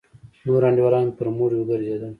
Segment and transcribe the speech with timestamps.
[0.47, 2.09] نور انډيوالان مې پر مړيو گرځېدل.